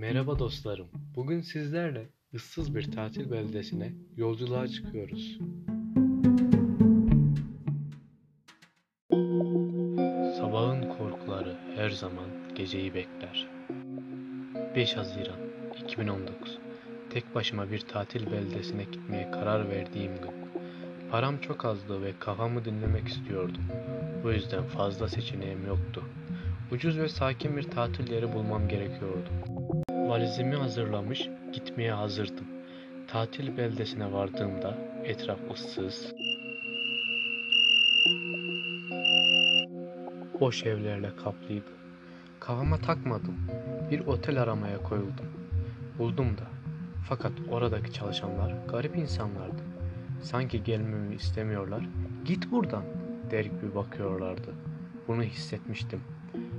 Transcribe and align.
Merhaba 0.00 0.38
dostlarım. 0.38 0.88
Bugün 1.16 1.40
sizlerle 1.40 2.08
ıssız 2.34 2.74
bir 2.74 2.92
tatil 2.92 3.30
beldesine 3.30 3.92
yolculuğa 4.16 4.68
çıkıyoruz. 4.68 5.38
Sabahın 10.38 10.88
korkuları 10.98 11.56
her 11.76 11.90
zaman 11.90 12.26
geceyi 12.54 12.94
bekler. 12.94 13.48
5 14.76 14.96
Haziran 14.96 15.40
2019 15.84 16.58
Tek 17.10 17.34
başıma 17.34 17.70
bir 17.70 17.80
tatil 17.80 18.32
beldesine 18.32 18.84
gitmeye 18.84 19.30
karar 19.30 19.70
verdiğim 19.70 20.12
gün. 20.16 20.62
Param 21.10 21.38
çok 21.38 21.64
azdı 21.64 22.02
ve 22.02 22.12
kafamı 22.18 22.64
dinlemek 22.64 23.08
istiyordum. 23.08 23.62
Bu 24.24 24.32
yüzden 24.32 24.64
fazla 24.64 25.08
seçeneğim 25.08 25.66
yoktu. 25.66 26.04
Ucuz 26.72 26.98
ve 26.98 27.08
sakin 27.08 27.56
bir 27.56 27.62
tatil 27.62 28.12
yeri 28.12 28.32
bulmam 28.32 28.68
gerekiyordu. 28.68 29.28
Valizimi 30.08 30.56
hazırlamış, 30.56 31.28
gitmeye 31.52 31.92
hazırdım. 31.92 32.46
Tatil 33.08 33.56
beldesine 33.56 34.12
vardığımda 34.12 34.78
etraf 35.04 35.38
ıssız, 35.50 36.14
boş 40.40 40.66
evlerle 40.66 41.16
kaplıydı. 41.16 41.70
Kafama 42.40 42.78
takmadım. 42.78 43.36
Bir 43.90 44.00
otel 44.00 44.42
aramaya 44.42 44.82
koyuldum. 44.82 45.26
Buldum 45.98 46.38
da. 46.38 46.46
Fakat 47.08 47.32
oradaki 47.50 47.92
çalışanlar 47.92 48.54
garip 48.68 48.96
insanlardı. 48.96 49.62
Sanki 50.22 50.62
gelmemi 50.62 51.14
istemiyorlar. 51.14 51.84
Git 52.24 52.50
buradan 52.50 52.84
der 53.30 53.44
gibi 53.44 53.74
bakıyorlardı. 53.74 54.54
Bunu 55.08 55.22
hissetmiştim. 55.22 56.00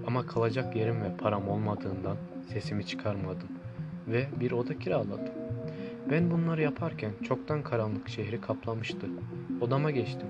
Ama 0.08 0.26
kalacak 0.26 0.76
yerim 0.76 1.02
ve 1.02 1.18
param 1.18 1.50
olmadığından 1.50 2.18
sesimi 2.54 2.86
çıkarmadım 2.86 3.50
ve 4.08 4.28
bir 4.40 4.52
oda 4.52 4.80
kiraladım. 4.80 5.34
Ben 6.12 6.32
bunları 6.32 6.62
yaparken 6.62 7.12
çoktan 7.24 7.64
karanlık 7.64 8.10
şehri 8.10 8.42
kaplamıştı. 8.42 9.08
Odama 9.62 9.92
geçtim. 9.92 10.28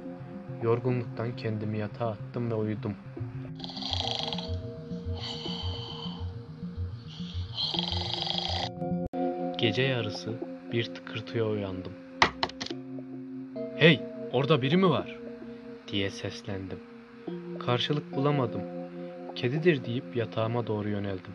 Yorgunluktan 0.63 1.35
kendimi 1.35 1.77
yatağa 1.77 2.07
attım 2.07 2.51
ve 2.51 2.55
uyudum. 2.55 2.93
Gece 9.57 9.81
yarısı 9.81 10.33
bir 10.71 10.83
tıkırtıya 10.83 11.45
uyandım. 11.45 11.93
Hey, 13.75 14.01
orada 14.31 14.61
biri 14.61 14.77
mi 14.77 14.89
var? 14.89 15.19
diye 15.87 16.09
seslendim. 16.09 16.79
Karşılık 17.59 18.15
bulamadım. 18.15 18.61
Kedidir 19.35 19.85
deyip 19.85 20.15
yatağıma 20.15 20.67
doğru 20.67 20.89
yöneldim. 20.89 21.33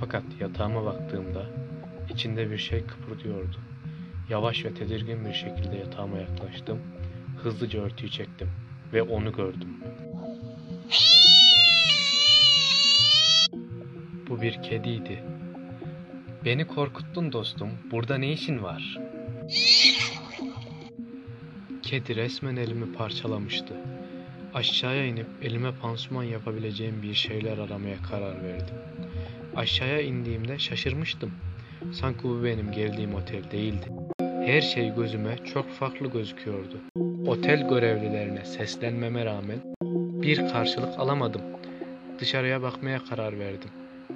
Fakat 0.00 0.24
yatağıma 0.40 0.84
baktığımda 0.84 1.46
içinde 2.10 2.50
bir 2.50 2.58
şey 2.58 2.86
kıpırdıyordu. 2.86 3.56
Yavaş 4.28 4.64
ve 4.64 4.74
tedirgin 4.74 5.24
bir 5.24 5.32
şekilde 5.32 5.76
yatağıma 5.76 6.18
yaklaştım. 6.18 6.78
Hızlıca 7.42 7.80
örtüyü 7.80 8.10
çektim 8.10 8.50
ve 8.92 9.02
onu 9.02 9.32
gördüm. 9.32 9.76
Bu 14.28 14.42
bir 14.42 14.62
kediydi. 14.62 15.22
Beni 16.44 16.66
korkuttun 16.66 17.32
dostum. 17.32 17.70
Burada 17.90 18.18
ne 18.18 18.32
işin 18.32 18.62
var? 18.62 18.98
Kedi 21.82 22.16
resmen 22.16 22.56
elimi 22.56 22.92
parçalamıştı. 22.92 23.74
Aşağıya 24.56 25.04
inip 25.04 25.26
elime 25.42 25.72
pansuman 25.82 26.22
yapabileceğim 26.22 27.02
bir 27.02 27.14
şeyler 27.14 27.58
aramaya 27.58 27.96
karar 28.10 28.44
verdim. 28.44 28.74
Aşağıya 29.56 30.00
indiğimde 30.00 30.58
şaşırmıştım. 30.58 31.30
Sanki 31.92 32.24
bu 32.24 32.44
benim 32.44 32.72
geldiğim 32.72 33.14
otel 33.14 33.50
değildi. 33.50 33.86
Her 34.20 34.60
şey 34.60 34.94
gözüme 34.94 35.36
çok 35.54 35.70
farklı 35.70 36.10
gözüküyordu. 36.10 36.78
Otel 37.26 37.68
görevlilerine 37.68 38.44
seslenmeme 38.44 39.24
rağmen 39.24 39.58
bir 40.22 40.48
karşılık 40.48 40.98
alamadım. 40.98 41.42
Dışarıya 42.18 42.62
bakmaya 42.62 42.98
karar 42.98 43.38
verdim. 43.38 43.70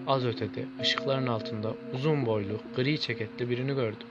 Az 0.07 0.25
ötede 0.27 0.65
ışıkların 0.81 1.27
altında 1.27 1.75
uzun 1.95 2.27
boylu, 2.27 2.61
gri 2.77 3.01
ceketli 3.01 3.51
birini 3.51 3.75
gördüm. 3.75 4.09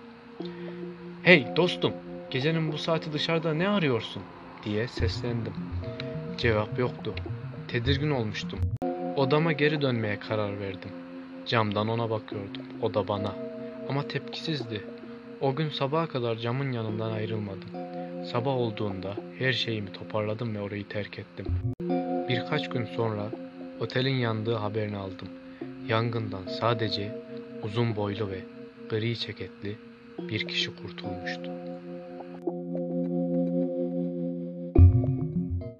Hey 1.23 1.47
dostum, 1.55 1.93
gecenin 2.31 2.71
bu 2.71 2.77
saati 2.77 3.13
dışarıda 3.13 3.53
ne 3.53 3.69
arıyorsun? 3.69 4.23
diye 4.63 4.87
seslendim. 4.87 5.53
Cevap 6.39 6.79
yoktu. 6.79 7.15
Tedirgin 7.67 8.11
olmuştum. 8.11 8.59
Odama 9.15 9.51
geri 9.51 9.81
dönmeye 9.81 10.19
karar 10.19 10.59
verdim. 10.59 10.89
Camdan 11.45 11.87
ona 11.87 12.09
bakıyordum. 12.09 12.61
O 12.81 12.93
da 12.93 13.07
bana. 13.07 13.35
Ama 13.89 14.07
tepkisizdi. 14.07 14.83
O 15.41 15.55
gün 15.55 15.69
sabaha 15.69 16.07
kadar 16.07 16.35
camın 16.35 16.71
yanından 16.71 17.11
ayrılmadım. 17.11 17.69
Sabah 18.31 18.51
olduğunda 18.51 19.15
her 19.39 19.53
şeyimi 19.53 19.91
toparladım 19.91 20.55
ve 20.55 20.61
orayı 20.61 20.87
terk 20.87 21.19
ettim. 21.19 21.45
Birkaç 22.29 22.69
gün 22.69 22.85
sonra 22.85 23.29
otelin 23.79 24.15
yandığı 24.15 24.55
haberini 24.55 24.97
aldım. 24.97 25.27
Yangından 25.87 26.47
sadece 26.59 27.11
uzun 27.63 27.95
boylu 27.95 28.29
ve 28.29 28.39
gri 28.89 29.17
ceketli 29.17 29.77
bir 30.19 30.47
kişi 30.47 30.75
kurtulmuştu. 30.75 31.51